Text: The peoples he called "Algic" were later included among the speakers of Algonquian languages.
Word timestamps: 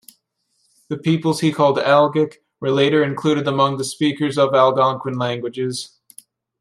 The 0.89 0.97
peoples 0.97 1.41
he 1.41 1.51
called 1.51 1.77
"Algic" 1.77 2.37
were 2.59 2.71
later 2.71 3.03
included 3.03 3.47
among 3.47 3.77
the 3.77 3.83
speakers 3.83 4.35
of 4.35 4.49
Algonquian 4.55 5.15
languages. 5.19 5.99